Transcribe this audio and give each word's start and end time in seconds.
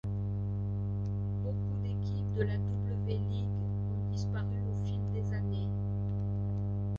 Beaucoup 1.43 1.79
d'équipes 1.83 2.33
de 2.33 2.41
la 2.41 2.55
W-League 2.57 3.45
ont 3.45 4.09
disparu 4.11 4.57
au 4.71 4.85
fil 4.87 4.99
des 5.13 5.31
années. 5.31 5.67